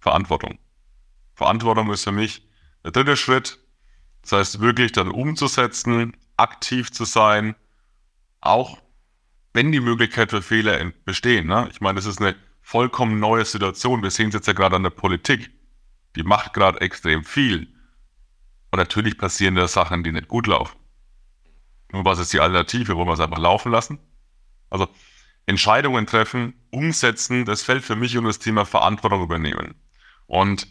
Verantwortung. 0.00 0.58
Verantwortung 1.34 1.92
ist 1.92 2.04
für 2.04 2.12
mich 2.12 2.48
der 2.82 2.92
dritte 2.92 3.18
Schritt. 3.18 3.58
Das 4.22 4.32
heißt, 4.32 4.60
wirklich 4.60 4.92
dann 4.92 5.10
umzusetzen, 5.10 6.16
aktiv 6.38 6.90
zu 6.90 7.04
sein, 7.04 7.54
auch 8.40 8.78
wenn 9.52 9.72
die 9.72 9.80
Möglichkeit 9.80 10.30
für 10.30 10.40
Fehler 10.40 10.90
bestehen. 11.04 11.48
Ne? 11.48 11.68
Ich 11.70 11.82
meine, 11.82 11.96
das 11.96 12.06
ist 12.06 12.20
eine 12.20 12.34
vollkommen 12.62 13.20
neue 13.20 13.44
Situation. 13.44 14.02
Wir 14.02 14.10
sehen 14.10 14.28
es 14.28 14.34
jetzt 14.34 14.46
ja 14.46 14.54
gerade 14.54 14.76
an 14.76 14.84
der 14.84 14.90
Politik. 14.90 15.50
Die 16.16 16.22
macht 16.22 16.54
gerade 16.54 16.80
extrem 16.80 17.24
viel. 17.24 17.75
Und 18.76 18.80
natürlich 18.80 19.16
passieren 19.16 19.54
da 19.54 19.66
Sachen, 19.68 20.04
die 20.04 20.12
nicht 20.12 20.28
gut 20.28 20.46
laufen. 20.46 20.76
Nur 21.92 22.04
was 22.04 22.18
ist 22.18 22.34
die 22.34 22.40
Alternative? 22.40 22.94
Wollen 22.94 23.08
wir 23.08 23.14
es 23.14 23.20
einfach 23.20 23.38
laufen 23.38 23.72
lassen? 23.72 23.98
Also 24.68 24.86
Entscheidungen 25.46 26.06
treffen, 26.06 26.52
umsetzen, 26.68 27.46
das 27.46 27.62
fällt 27.62 27.84
für 27.84 27.96
mich 27.96 28.18
um 28.18 28.26
das 28.26 28.38
Thema 28.38 28.66
Verantwortung 28.66 29.22
übernehmen. 29.22 29.76
Und 30.26 30.68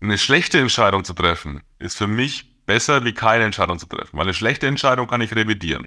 eine 0.00 0.18
schlechte 0.18 0.58
Entscheidung 0.58 1.04
zu 1.04 1.14
treffen, 1.14 1.62
ist 1.78 1.96
für 1.96 2.08
mich 2.08 2.64
besser, 2.66 3.04
wie 3.04 3.14
keine 3.14 3.44
Entscheidung 3.44 3.78
zu 3.78 3.86
treffen. 3.86 4.16
Weil 4.16 4.24
eine 4.24 4.34
schlechte 4.34 4.66
Entscheidung 4.66 5.06
kann 5.06 5.20
ich 5.20 5.36
revidieren. 5.36 5.86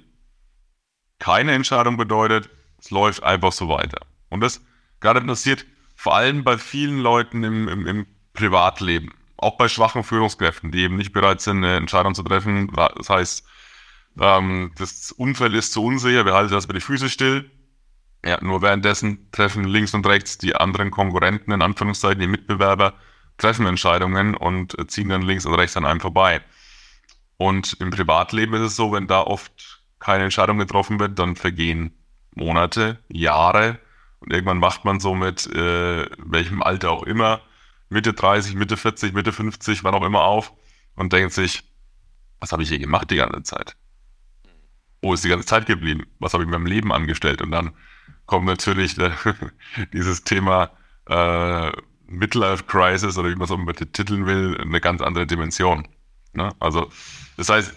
Keine 1.18 1.52
Entscheidung 1.52 1.98
bedeutet, 1.98 2.48
es 2.78 2.90
läuft 2.90 3.22
einfach 3.22 3.52
so 3.52 3.68
weiter. 3.68 4.06
Und 4.30 4.40
das 4.40 4.64
gerade 5.00 5.20
passiert 5.20 5.66
vor 5.96 6.16
allem 6.16 6.44
bei 6.44 6.56
vielen 6.56 6.98
Leuten 6.98 7.44
im, 7.44 7.68
im, 7.68 7.86
im 7.86 8.06
Privatleben. 8.32 9.12
Auch 9.42 9.56
bei 9.56 9.68
schwachen 9.68 10.04
Führungskräften, 10.04 10.70
die 10.70 10.82
eben 10.82 10.96
nicht 10.96 11.12
bereit 11.12 11.40
sind, 11.40 11.58
eine 11.58 11.76
Entscheidung 11.76 12.14
zu 12.14 12.22
treffen. 12.22 12.70
Das 12.96 13.10
heißt, 13.10 13.44
ähm, 14.20 14.72
das 14.76 15.12
Unfall 15.12 15.54
ist 15.54 15.72
zu 15.72 15.84
unsicher, 15.84 16.24
wir 16.24 16.34
halten 16.34 16.52
das 16.52 16.66
bei 16.66 16.74
die 16.74 16.80
Füße 16.80 17.08
still. 17.08 17.50
Ja, 18.24 18.42
nur 18.42 18.62
währenddessen 18.62 19.30
treffen 19.32 19.64
links 19.64 19.94
und 19.94 20.06
rechts 20.06 20.38
die 20.38 20.54
anderen 20.54 20.92
Konkurrenten, 20.92 21.52
in 21.52 21.60
Anführungszeichen, 21.60 22.20
die 22.20 22.28
Mitbewerber, 22.28 22.94
treffen 23.36 23.66
Entscheidungen 23.66 24.36
und 24.36 24.76
ziehen 24.88 25.08
dann 25.08 25.22
links 25.22 25.44
und 25.44 25.54
rechts 25.54 25.76
an 25.76 25.84
einem 25.84 26.00
vorbei. 26.00 26.40
Und 27.36 27.76
im 27.80 27.90
Privatleben 27.90 28.54
ist 28.54 28.60
es 28.60 28.76
so, 28.76 28.92
wenn 28.92 29.08
da 29.08 29.22
oft 29.22 29.82
keine 29.98 30.24
Entscheidung 30.24 30.58
getroffen 30.58 31.00
wird, 31.00 31.18
dann 31.18 31.34
vergehen 31.34 31.92
Monate, 32.34 33.00
Jahre 33.08 33.80
und 34.22 34.32
irgendwann 34.32 34.62
wacht 34.62 34.84
man 34.84 35.00
so 35.00 35.14
mit 35.14 35.46
äh, 35.48 36.06
welchem 36.18 36.62
Alter 36.62 36.92
auch 36.92 37.02
immer, 37.02 37.40
Mitte 37.92 38.12
30, 38.12 38.54
Mitte 38.54 38.76
40, 38.76 39.12
Mitte 39.12 39.32
50, 39.32 39.84
wann 39.84 39.94
auch 39.94 40.04
immer 40.04 40.22
auf 40.22 40.52
und 40.96 41.12
denkt 41.12 41.32
sich, 41.32 41.62
was 42.40 42.52
habe 42.52 42.62
ich 42.62 42.68
hier 42.68 42.78
gemacht 42.78 43.10
die 43.10 43.16
ganze 43.16 43.42
Zeit? 43.42 43.76
Wo 45.00 45.14
ist 45.14 45.24
die 45.24 45.28
ganze 45.28 45.46
Zeit 45.46 45.66
geblieben? 45.66 46.06
Was 46.18 46.32
habe 46.32 46.42
ich 46.42 46.46
in 46.46 46.52
meinem 46.52 46.66
Leben 46.66 46.92
angestellt? 46.92 47.42
Und 47.42 47.50
dann 47.50 47.72
kommt 48.26 48.46
natürlich 48.46 48.98
äh, 48.98 49.12
dieses 49.92 50.24
Thema 50.24 50.70
äh, 51.08 51.70
Midlife 52.06 52.64
Crisis 52.64 53.16
oder 53.16 53.30
wie 53.30 53.34
man 53.34 53.44
es 53.44 53.50
auch 53.50 53.64
betiteln 53.64 54.26
will, 54.26 54.58
eine 54.60 54.80
ganz 54.80 55.00
andere 55.00 55.26
Dimension. 55.26 55.88
Ne? 56.34 56.50
Also, 56.60 56.90
das 57.36 57.48
heißt, 57.48 57.74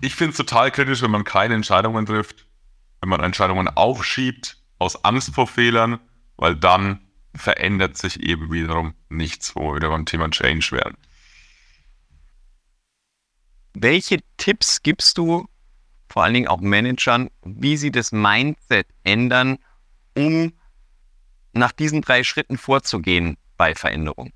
ich 0.00 0.14
finde 0.14 0.32
es 0.32 0.36
total 0.36 0.70
kritisch, 0.70 1.02
wenn 1.02 1.10
man 1.10 1.24
keine 1.24 1.54
Entscheidungen 1.54 2.06
trifft, 2.06 2.46
wenn 3.00 3.08
man 3.08 3.20
Entscheidungen 3.20 3.68
aufschiebt 3.68 4.58
aus 4.78 5.04
Angst 5.04 5.34
vor 5.34 5.46
Fehlern, 5.46 5.98
weil 6.36 6.54
dann 6.54 7.00
verändert 7.36 7.96
sich 7.96 8.20
eben 8.20 8.52
wiederum 8.52 8.94
nichts, 9.08 9.54
wo 9.54 9.68
wir 9.68 9.76
wieder 9.76 9.90
beim 9.90 10.06
Thema 10.06 10.30
Change 10.30 10.72
werden. 10.72 10.96
Welche 13.74 14.20
Tipps 14.36 14.82
gibst 14.82 15.18
du 15.18 15.48
vor 16.08 16.24
allen 16.24 16.34
Dingen 16.34 16.48
auch 16.48 16.60
Managern, 16.60 17.30
wie 17.42 17.76
sie 17.76 17.90
das 17.90 18.12
Mindset 18.12 18.86
ändern, 19.04 19.58
um 20.16 20.52
nach 21.52 21.72
diesen 21.72 22.00
drei 22.00 22.24
Schritten 22.24 22.56
vorzugehen 22.58 23.36
bei 23.56 23.74
Veränderung? 23.74 24.32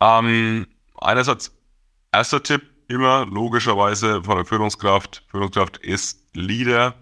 Ähm, 0.00 0.66
einerseits, 1.00 1.54
erster 2.12 2.42
Tipp, 2.42 2.62
immer 2.88 3.26
logischerweise 3.26 4.22
von 4.22 4.36
der 4.36 4.44
Führungskraft. 4.44 5.24
Führungskraft 5.28 5.78
ist 5.78 6.20
Leader, 6.34 6.94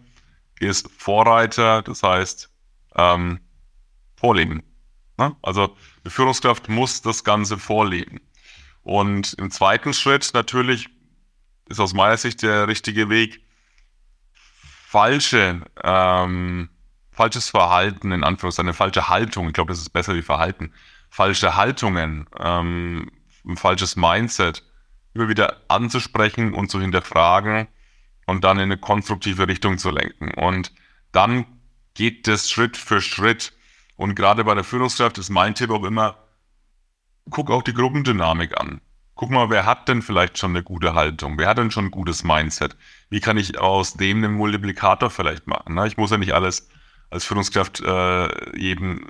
ist 0.61 0.91
Vorreiter, 0.97 1.83
das 1.83 2.03
heißt 2.03 2.51
ähm, 2.97 3.41
Vorleben. 4.23 4.63
Ne? 5.19 5.35
Also 5.43 5.77
die 6.07 6.11
Führungskraft 6.11 6.69
muss 6.69 7.03
das 7.03 7.25
Ganze 7.25 7.59
vorleben. 7.59 8.21
Und 8.85 9.33
im 9.35 9.51
zweiten 9.51 9.93
Schritt 9.93 10.31
natürlich 10.33 10.89
ist 11.69 11.81
aus 11.81 11.93
meiner 11.93 12.17
Sicht 12.17 12.43
der 12.43 12.69
richtige 12.69 13.09
Weg, 13.09 13.41
falsche, 14.87 15.63
ähm, 15.83 16.69
falsches 17.11 17.51
Verhalten, 17.51 18.13
in 18.13 18.23
Anführungszeichen, 18.23 18.69
eine 18.69 18.75
falsche 18.75 19.09
Haltung, 19.09 19.49
ich 19.49 19.55
glaube, 19.55 19.73
das 19.73 19.81
ist 19.81 19.91
besser 19.91 20.15
wie 20.15 20.23
Verhalten, 20.23 20.73
falsche 21.11 21.57
Haltungen, 21.57 22.29
ähm, 22.39 23.11
ein 23.45 23.57
falsches 23.57 23.97
Mindset 23.97 24.63
immer 25.15 25.29
wieder 25.29 25.63
anzusprechen 25.67 26.55
und 26.55 26.71
zu 26.71 26.81
hinterfragen 26.81 27.67
und 28.27 28.45
dann 28.45 28.59
in 28.59 28.65
eine 28.65 28.79
konstruktive 28.79 29.49
Richtung 29.49 29.79
zu 29.79 29.91
lenken. 29.91 30.33
Und 30.35 30.73
dann 31.11 31.45
geht 31.95 32.29
das 32.29 32.49
Schritt 32.49 32.77
für 32.77 33.01
Schritt. 33.01 33.53
Und 33.97 34.15
gerade 34.15 34.45
bei 34.45 34.55
der 34.55 34.65
Führungskraft 34.65 35.19
ist 35.19 35.31
mein 35.31 35.55
Tipp 35.55 35.71
auch 35.71 35.85
immer, 35.85 36.17
guck 37.31 37.51
auch 37.51 37.63
die 37.63 37.75
Gruppendynamik 37.75 38.59
an. 38.61 38.81
Guck 39.15 39.31
mal, 39.31 39.51
wer 39.51 39.67
hat 39.67 39.89
denn 39.89 40.03
vielleicht 40.03 40.39
schon 40.39 40.53
eine 40.53 40.63
gute 40.63 40.95
Haltung? 40.95 41.39
Wer 41.39 41.49
hat 41.49 41.59
denn 41.59 41.71
schon 41.71 41.87
ein 41.87 41.91
gutes 41.91 42.25
Mindset? 42.25 42.77
Wie 43.11 43.21
kann 43.21 43.37
ich 43.37 43.59
aus 43.59 43.95
dem 43.95 44.19
einen 44.19 44.35
Multiplikator 44.35 45.11
vielleicht 45.11 45.47
machen? 45.47 45.79
Ich 45.87 45.97
muss 45.97 46.11
ja 46.11 46.19
nicht 46.19 46.33
alles 46.33 46.69
als 47.11 47.25
Führungskraft 47.25 47.81
äh, 47.81 48.59
jedem, 48.59 49.07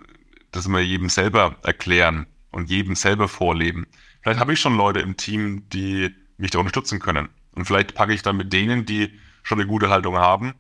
das 0.51 0.67
immer 0.67 0.81
jedem 0.81 1.09
selber 1.09 1.57
erklären 1.63 2.27
und 2.51 2.69
jedem 2.69 2.97
selber 2.97 3.29
vorleben. 3.29 3.87
Vielleicht 4.23 4.41
habe 4.41 4.53
ich 4.53 4.61
schon 4.61 4.77
Leute 4.77 5.01
im 5.01 5.17
Team, 5.17 5.69
die 5.71 6.15
mich 6.37 6.51
da 6.51 6.59
unterstützen 6.59 6.99
können. 6.99 7.29
Und 7.53 7.67
vielleicht 7.67 7.95
packe 7.95 8.13
ich 8.13 8.23
dann 8.23 8.37
mit 8.37 8.53
denen, 8.53 8.85
die 8.85 9.19
schon 9.43 9.61
eine 9.61 9.69
gute 9.69 9.89
Haltung 9.89 10.17
haben, 10.17 10.55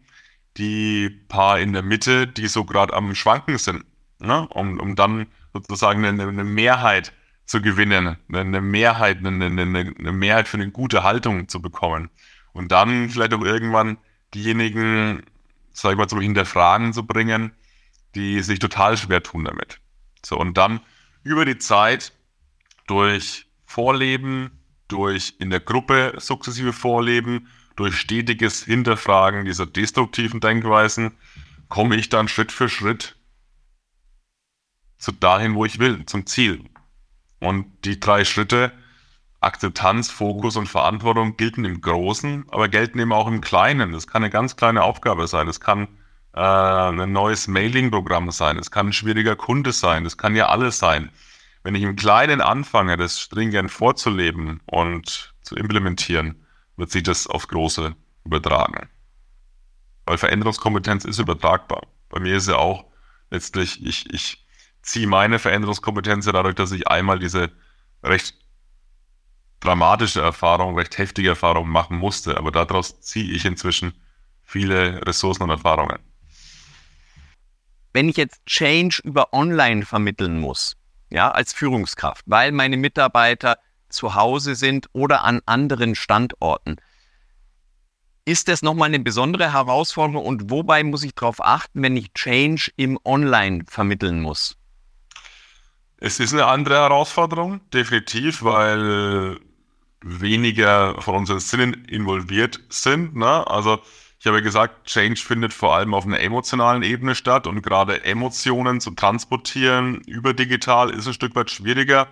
die 0.57 1.11
paar 1.29 1.59
in 1.59 1.73
der 1.73 1.83
Mitte, 1.83 2.27
die 2.27 2.47
so 2.47 2.65
gerade 2.65 2.93
am 2.95 3.15
Schwanken 3.15 3.59
sind, 3.59 3.85
ne? 4.23 4.49
um, 4.49 4.81
um 4.81 4.97
dann 4.97 5.27
sozusagen 5.53 6.05
eine, 6.05 6.23
eine 6.23 6.45
Mehrheit 6.45 7.13
zu 7.45 7.61
gewinnen, 7.61 8.17
eine 8.33 8.61
Mehrheit, 8.61 9.19
eine, 9.19 9.45
eine, 9.47 9.63
eine 9.63 10.13
Mehrheit 10.13 10.49
für 10.49 10.57
eine 10.57 10.71
gute 10.71 11.03
Haltung 11.03 11.49
zu 11.49 11.61
bekommen. 11.61 12.09
Und 12.53 12.73
dann 12.73 13.11
vielleicht 13.11 13.35
auch 13.35 13.43
irgendwann 13.43 13.99
diejenigen, 14.35 15.23
sag 15.73 15.93
ich 15.93 15.99
mal, 15.99 16.09
zum 16.09 16.21
Hinterfragen 16.21 16.93
zu 16.93 17.07
bringen, 17.07 17.53
die 18.15 18.41
sich 18.43 18.59
total 18.59 18.97
schwer 18.97 19.23
tun 19.23 19.45
damit. 19.45 19.81
So, 20.25 20.39
und 20.39 20.57
dann 20.57 20.81
über 21.25 21.45
die 21.45 21.59
Zeit 21.59 22.13
durch 22.87 23.47
Vorleben, 23.65 24.51
durch 24.89 25.35
in 25.39 25.51
der 25.51 25.61
Gruppe 25.61 26.15
sukzessive 26.19 26.73
Vorleben, 26.73 27.49
durch 27.77 27.97
stetiges 27.97 28.65
Hinterfragen 28.65 29.45
dieser 29.45 29.67
destruktiven 29.67 30.41
Denkweisen, 30.41 31.13
komme 31.69 31.97
ich 31.97 32.11
dann 32.11 32.29
Schritt 32.29 32.53
für 32.53 32.69
Schritt 32.69 33.17
zu 35.03 35.11
dahin, 35.11 35.57
wo 35.57 35.65
ich 35.65 35.81
will, 35.81 36.07
zum 36.07 36.27
Ziel. 36.27 36.65
Und 37.41 37.67
die 37.85 37.99
drei 37.99 38.25
Schritte, 38.25 38.71
Akzeptanz, 39.41 40.09
Fokus 40.11 40.57
und 40.57 40.69
Verantwortung, 40.69 41.37
gelten 41.37 41.65
im 41.65 41.81
Großen, 41.81 42.45
aber 42.53 42.69
gelten 42.69 43.01
eben 43.01 43.13
auch 43.13 43.27
im 43.27 43.41
Kleinen. 43.41 43.91
Das 43.91 44.07
kann 44.07 44.23
eine 44.23 44.31
ganz 44.31 44.55
kleine 44.55 44.85
Aufgabe 44.85 45.27
sein. 45.27 45.49
Das 45.49 45.59
kann 45.59 45.89
äh, 46.35 46.41
ein 46.41 47.11
neues 47.11 47.49
Mailing-Programm 47.49 48.31
sein. 48.31 48.59
Es 48.59 48.71
kann 48.71 48.89
ein 48.89 48.93
schwieriger 48.93 49.35
Kunde 49.35 49.73
sein. 49.73 50.05
Das 50.05 50.17
kann 50.17 50.37
ja 50.37 50.47
alles 50.47 50.79
sein. 50.79 51.11
Wenn 51.65 51.75
ich 51.75 51.83
im 51.83 51.97
Kleinen 51.97 52.41
anfange, 52.41 52.97
das 52.97 53.21
stringent 53.21 53.73
vorzuleben 53.73 54.61
und 54.67 55.35
zu 55.43 55.57
implementieren, 55.57 56.47
wird 56.77 56.93
sich 56.93 57.03
das 57.03 57.27
auf 57.27 57.49
Große 57.49 57.97
übertragen. 58.25 58.89
Weil 60.07 60.19
Veränderungskompetenz 60.19 61.05
ist 61.05 61.19
übertragbar. 61.19 61.89
Bei 62.09 62.21
mir 62.21 62.37
ist 62.37 62.49
ja 62.49 62.57
auch 62.57 62.85
letztlich, 63.31 63.85
ich, 63.85 64.09
ich 64.13 64.42
ziehe 64.83 65.07
meine 65.07 65.39
Veränderungskompetenz 65.39 66.27
dadurch, 66.27 66.55
dass 66.55 66.73
ich 66.73 66.89
einmal 66.89 67.19
diese 67.19 67.51
recht 68.03 68.35
dramatische 69.61 70.21
Erfahrung, 70.21 70.77
recht 70.77 70.99
heftige 70.99 71.31
Erfahrung 71.31 71.69
machen 71.69 71.97
musste. 71.97 72.37
Aber 72.37 72.51
daraus 72.51 73.01
ziehe 73.01 73.33
ich 73.33 73.45
inzwischen 73.45 73.95
viele 74.43 75.07
Ressourcen 75.07 75.45
und 75.45 75.51
Erfahrungen. 75.51 75.99
Wenn 77.93 78.09
ich 78.09 78.17
jetzt 78.17 78.45
Change 78.47 79.01
über 79.05 79.33
Online 79.33 79.85
vermitteln 79.85 80.41
muss, 80.41 80.77
ja, 81.11 81.31
als 81.31 81.53
Führungskraft, 81.53 82.25
weil 82.27 82.53
meine 82.53 82.77
Mitarbeiter 82.77 83.59
zu 83.89 84.15
Hause 84.15 84.55
sind 84.55 84.89
oder 84.93 85.25
an 85.25 85.43
anderen 85.45 85.95
Standorten. 85.95 86.77
Ist 88.25 88.49
das 88.49 88.63
nochmal 88.63 88.89
eine 88.89 89.01
besondere 89.01 89.53
Herausforderung 89.53 90.25
und 90.25 90.51
wobei 90.51 90.85
muss 90.85 91.03
ich 91.03 91.15
darauf 91.15 91.45
achten, 91.45 91.83
wenn 91.83 91.97
ich 91.97 92.15
Change 92.15 92.73
im 92.77 92.99
Online 93.05 93.65
vermitteln 93.69 94.23
muss? 94.23 94.57
Es 96.05 96.19
ist 96.19 96.33
eine 96.33 96.47
andere 96.47 96.75
Herausforderung, 96.75 97.61
definitiv, 97.73 98.43
weil 98.43 99.39
weniger 100.01 101.01
von 101.01 101.15
unseren 101.15 101.39
Sinnen 101.39 101.85
involviert 101.85 102.59
sind. 102.71 103.15
Ne? 103.15 103.47
Also 103.47 103.81
ich 104.19 104.27
habe 104.27 104.43
gesagt, 104.43 104.85
Change 104.89 105.23
findet 105.23 105.53
vor 105.53 105.77
allem 105.77 105.95
auf 105.95 106.05
einer 106.05 106.19
emotionalen 106.19 106.83
Ebene 106.83 107.15
statt 107.15 107.47
und 107.47 107.63
gerade 107.63 108.05
Emotionen 108.05 108.81
zu 108.81 108.91
transportieren 108.91 110.01
über 110.09 110.35
digital 110.35 110.91
ist 110.91 111.07
ein 111.07 111.15
Stück 111.15 111.37
weit 111.37 111.53
schwieriger, 111.53 112.09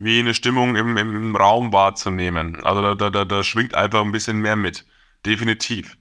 wie 0.00 0.18
eine 0.18 0.34
Stimmung 0.34 0.74
im, 0.74 0.96
im 0.96 1.36
Raum 1.36 1.72
wahrzunehmen. 1.72 2.64
Also 2.64 2.92
da, 2.96 3.08
da, 3.08 3.24
da 3.24 3.44
schwingt 3.44 3.72
einfach 3.72 4.00
ein 4.00 4.10
bisschen 4.10 4.38
mehr 4.40 4.56
mit. 4.56 4.84
Definitiv. 5.24 5.96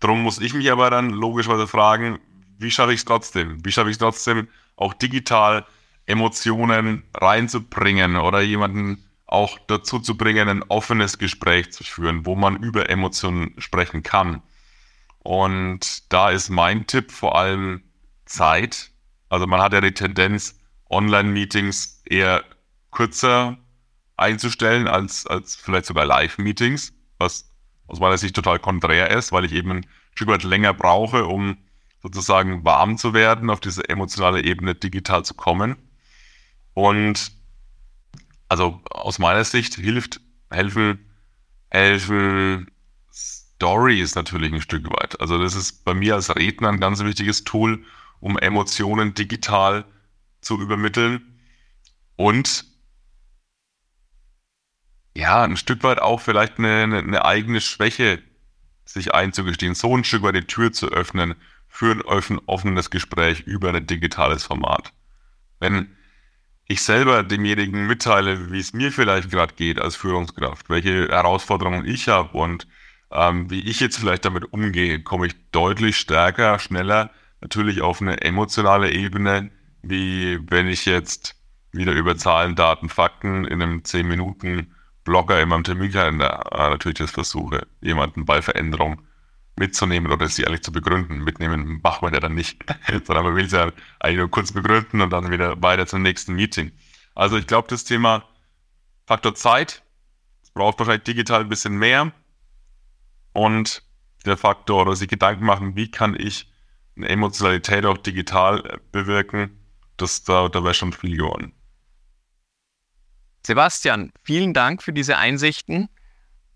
Darum 0.00 0.24
muss 0.24 0.40
ich 0.40 0.54
mich 0.54 0.72
aber 0.72 0.90
dann 0.90 1.10
logischerweise 1.10 1.68
fragen, 1.68 2.18
wie 2.58 2.72
schaffe 2.72 2.92
ich 2.92 2.98
es 2.98 3.04
trotzdem? 3.04 3.64
Wie 3.64 3.70
schaffe 3.70 3.90
ich 3.90 3.94
es 3.94 4.00
trotzdem, 4.00 4.48
auch 4.74 4.92
digital 4.92 5.64
Emotionen 6.06 7.02
reinzubringen 7.14 8.16
oder 8.16 8.40
jemanden 8.40 9.04
auch 9.26 9.58
dazu 9.66 9.98
zu 9.98 10.16
bringen, 10.16 10.48
ein 10.48 10.62
offenes 10.64 11.18
Gespräch 11.18 11.72
zu 11.72 11.82
führen, 11.82 12.26
wo 12.26 12.36
man 12.36 12.62
über 12.62 12.90
Emotionen 12.90 13.54
sprechen 13.58 14.02
kann. 14.02 14.42
Und 15.18 16.12
da 16.12 16.30
ist 16.30 16.50
mein 16.50 16.86
Tipp 16.86 17.10
vor 17.10 17.36
allem 17.36 17.82
Zeit. 18.26 18.90
Also 19.28 19.46
man 19.46 19.60
hat 19.60 19.72
ja 19.72 19.80
die 19.80 19.92
Tendenz, 19.92 20.60
Online-Meetings 20.90 22.02
eher 22.04 22.44
kürzer 22.92 23.56
einzustellen 24.16 24.86
als, 24.86 25.26
als 25.26 25.56
vielleicht 25.56 25.86
sogar 25.86 26.04
Live-Meetings, 26.04 26.92
was 27.18 27.50
aus 27.86 28.00
meiner 28.00 28.18
Sicht 28.18 28.36
total 28.36 28.58
konträr 28.58 29.10
ist, 29.10 29.32
weil 29.32 29.44
ich 29.44 29.52
eben 29.52 29.70
ein 29.70 29.86
Stück 30.14 30.28
weit 30.28 30.44
länger 30.44 30.72
brauche, 30.72 31.24
um 31.26 31.56
sozusagen 32.02 32.64
warm 32.64 32.98
zu 32.98 33.14
werden, 33.14 33.50
auf 33.50 33.60
diese 33.60 33.88
emotionale 33.88 34.44
Ebene 34.44 34.74
digital 34.74 35.24
zu 35.24 35.34
kommen. 35.34 35.76
Und 36.74 37.32
also 38.48 38.80
aus 38.90 39.18
meiner 39.18 39.44
Sicht 39.44 39.74
hilft, 39.74 40.20
helfen, 40.50 41.10
helfen 41.70 42.70
Story 43.10 44.00
ist 44.00 44.16
natürlich 44.16 44.52
ein 44.52 44.60
Stück 44.60 44.90
weit. 44.90 45.20
Also 45.20 45.38
das 45.38 45.54
ist 45.54 45.84
bei 45.84 45.94
mir 45.94 46.14
als 46.16 46.34
Redner 46.34 46.68
ein 46.68 46.80
ganz 46.80 47.02
wichtiges 47.02 47.44
Tool, 47.44 47.84
um 48.20 48.38
Emotionen 48.38 49.14
digital 49.14 49.84
zu 50.40 50.60
übermitteln 50.60 51.40
und 52.16 52.66
ja, 55.16 55.44
ein 55.44 55.56
Stück 55.56 55.82
weit 55.84 56.00
auch 56.00 56.20
vielleicht 56.20 56.58
eine, 56.58 56.82
eine, 56.82 57.24
eigene 57.24 57.60
Schwäche 57.60 58.22
sich 58.84 59.14
einzugestehen, 59.14 59.74
so 59.74 59.96
ein 59.96 60.04
Stück 60.04 60.22
weit 60.22 60.34
die 60.34 60.46
Tür 60.46 60.72
zu 60.72 60.88
öffnen 60.88 61.36
für 61.68 61.92
ein 61.92 62.02
offen, 62.02 62.40
offenes 62.46 62.90
Gespräch 62.90 63.40
über 63.40 63.72
ein 63.72 63.86
digitales 63.86 64.44
Format. 64.44 64.92
Wenn 65.60 65.96
ich 66.66 66.82
selber 66.82 67.22
demjenigen 67.22 67.86
mitteile, 67.86 68.50
wie 68.50 68.58
es 68.58 68.72
mir 68.72 68.90
vielleicht 68.90 69.30
gerade 69.30 69.54
geht 69.54 69.78
als 69.78 69.96
Führungskraft, 69.96 70.70
welche 70.70 71.08
Herausforderungen 71.08 71.86
ich 71.86 72.08
habe 72.08 72.36
und 72.36 72.66
ähm, 73.12 73.50
wie 73.50 73.60
ich 73.60 73.80
jetzt 73.80 73.98
vielleicht 73.98 74.24
damit 74.24 74.52
umgehe, 74.52 75.02
komme 75.02 75.26
ich 75.26 75.34
deutlich 75.52 75.96
stärker, 75.96 76.58
schneller 76.58 77.10
natürlich 77.40 77.82
auf 77.82 78.00
eine 78.00 78.22
emotionale 78.22 78.90
Ebene, 78.90 79.50
wie 79.82 80.38
wenn 80.48 80.66
ich 80.66 80.86
jetzt 80.86 81.36
wieder 81.72 81.92
über 81.92 82.16
Zahlen, 82.16 82.54
Daten, 82.54 82.88
Fakten 82.88 83.44
in 83.44 83.60
einem 83.60 83.84
10 83.84 84.06
Minuten 84.08 84.74
Blogger 85.04 85.40
in 85.42 85.50
meinem 85.50 85.64
Terminkalender 85.64 86.44
äh, 86.52 86.70
natürlich 86.70 86.98
das 86.98 87.10
versuche, 87.10 87.66
jemanden 87.82 88.24
bei 88.24 88.40
Veränderung 88.40 89.02
mitzunehmen 89.56 90.10
oder 90.12 90.28
sie 90.28 90.42
ehrlich 90.42 90.62
zu 90.62 90.72
begründen. 90.72 91.22
Mitnehmen 91.22 91.80
macht 91.82 92.02
man 92.02 92.12
ja 92.12 92.20
dann 92.20 92.34
nicht, 92.34 92.64
sondern 93.04 93.24
man 93.24 93.36
will 93.36 93.46
es 93.46 93.52
ja 93.52 93.70
eigentlich 94.00 94.18
nur 94.18 94.30
kurz 94.30 94.52
begründen 94.52 95.00
und 95.00 95.10
dann 95.10 95.30
wieder 95.30 95.60
weiter 95.62 95.86
zum 95.86 96.02
nächsten 96.02 96.34
Meeting. 96.34 96.72
Also 97.14 97.36
ich 97.36 97.46
glaube, 97.46 97.68
das 97.68 97.84
Thema 97.84 98.24
Faktor 99.06 99.34
Zeit, 99.34 99.82
braucht 100.54 100.78
wahrscheinlich 100.78 101.04
digital 101.04 101.42
ein 101.42 101.48
bisschen 101.48 101.76
mehr, 101.76 102.12
und 103.34 103.82
der 104.24 104.38
Faktor 104.38 104.82
oder 104.82 104.96
sich 104.96 105.08
Gedanken 105.08 105.44
machen, 105.44 105.76
wie 105.76 105.90
kann 105.90 106.18
ich 106.18 106.50
eine 106.96 107.08
Emotionalität 107.08 107.84
auch 107.84 107.98
digital 107.98 108.64
äh, 108.64 108.78
bewirken, 108.90 109.58
das, 109.98 110.22
da, 110.22 110.48
da 110.48 110.64
wäre 110.64 110.74
schon 110.74 110.92
viel 110.92 111.18
geworden. 111.18 111.52
Sebastian, 113.46 114.12
vielen 114.22 114.54
Dank 114.54 114.82
für 114.82 114.92
diese 114.92 115.18
Einsichten. 115.18 115.88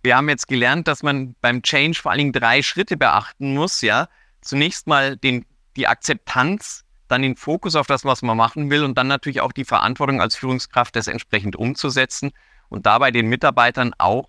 Wir 0.03 0.17
haben 0.17 0.29
jetzt 0.29 0.49
gelernt, 0.49 0.89
dass 0.89 1.03
man 1.03 1.35
beim 1.41 1.63
Change 1.63 1.99
vor 2.01 2.11
allen 2.13 2.19
Dingen 2.19 2.33
drei 2.33 2.63
Schritte 2.63 2.97
beachten 2.97 3.55
muss. 3.55 3.81
Ja, 3.81 4.09
zunächst 4.41 4.87
mal 4.87 5.17
den, 5.17 5.45
die 5.77 5.87
Akzeptanz, 5.87 6.85
dann 7.09 7.23
den 7.23 7.37
Fokus 7.37 7.75
auf 7.75 7.87
das, 7.87 8.05
was 8.05 8.23
man 8.23 8.37
machen 8.37 8.71
will 8.71 8.85
und 8.85 8.97
dann 8.97 9.09
natürlich 9.09 9.41
auch 9.41 9.53
die 9.53 9.65
Verantwortung 9.65 10.21
als 10.21 10.37
Führungskraft, 10.37 10.95
das 10.95 11.07
entsprechend 11.07 11.57
umzusetzen 11.57 12.31
und 12.69 12.87
dabei 12.87 13.11
den 13.11 13.29
Mitarbeitern 13.29 13.93
auch 13.99 14.29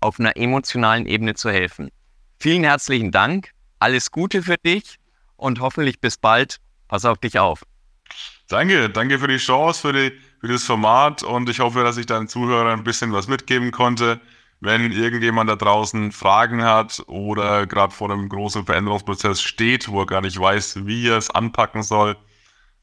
auf 0.00 0.20
einer 0.20 0.36
emotionalen 0.36 1.06
Ebene 1.06 1.34
zu 1.34 1.50
helfen. 1.50 1.90
Vielen 2.38 2.64
herzlichen 2.64 3.12
Dank, 3.12 3.52
alles 3.78 4.10
Gute 4.10 4.42
für 4.42 4.56
dich 4.56 4.98
und 5.36 5.60
hoffentlich 5.60 6.00
bis 6.00 6.16
bald. 6.16 6.58
Pass 6.88 7.04
auf 7.04 7.18
dich 7.18 7.38
auf. 7.38 7.62
Danke, 8.48 8.90
danke 8.90 9.18
für 9.18 9.28
die 9.28 9.38
Chance, 9.38 9.80
für, 9.80 9.92
die, 9.92 10.12
für 10.40 10.48
das 10.48 10.64
Format 10.64 11.22
und 11.22 11.48
ich 11.48 11.60
hoffe, 11.60 11.82
dass 11.82 11.96
ich 11.96 12.06
deinen 12.06 12.28
Zuhörern 12.28 12.80
ein 12.80 12.84
bisschen 12.84 13.12
was 13.12 13.28
mitgeben 13.28 13.70
konnte. 13.70 14.20
Wenn 14.64 14.92
irgendjemand 14.92 15.50
da 15.50 15.56
draußen 15.56 16.12
Fragen 16.12 16.62
hat 16.62 17.02
oder 17.08 17.66
gerade 17.66 17.92
vor 17.92 18.12
einem 18.12 18.28
großen 18.28 18.64
Veränderungsprozess 18.64 19.42
steht, 19.42 19.88
wo 19.88 20.02
er 20.02 20.06
gar 20.06 20.20
nicht 20.20 20.38
weiß, 20.38 20.86
wie 20.86 21.08
er 21.08 21.16
es 21.16 21.30
anpacken 21.30 21.82
soll, 21.82 22.16